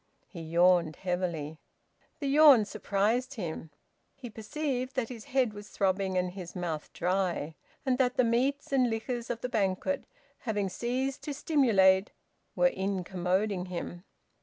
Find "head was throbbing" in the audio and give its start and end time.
5.25-6.17